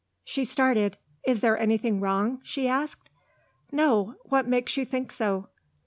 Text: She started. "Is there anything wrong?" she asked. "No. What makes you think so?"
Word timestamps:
She 0.23 0.45
started. 0.45 0.97
"Is 1.27 1.41
there 1.41 1.55
anything 1.59 1.99
wrong?" 1.99 2.39
she 2.41 2.67
asked. 2.67 3.07
"No. 3.71 4.15
What 4.23 4.47
makes 4.47 4.75
you 4.75 4.83
think 4.83 5.11
so?" 5.11 5.49